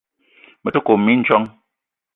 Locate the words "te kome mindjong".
0.73-1.47